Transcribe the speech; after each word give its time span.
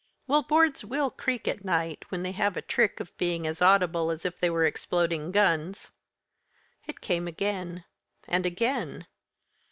Well, 0.25 0.41
boards 0.41 0.83
will 0.83 1.11
creak 1.11 1.47
at 1.47 1.63
night, 1.63 2.05
when 2.09 2.23
they 2.23 2.31
have 2.31 2.57
a 2.57 2.61
trick 2.63 2.99
of 2.99 3.15
being 3.19 3.45
as 3.45 3.61
audible 3.61 4.09
as 4.09 4.25
if 4.25 4.39
they 4.39 4.49
were 4.49 4.65
exploding 4.65 5.29
guns. 5.31 5.91
It 6.87 7.01
came 7.01 7.27
again 7.27 7.83
and 8.27 8.43
again. 8.43 9.05